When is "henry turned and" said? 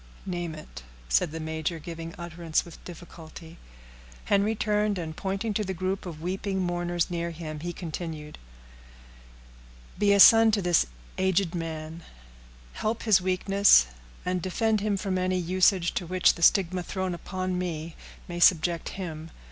4.25-5.15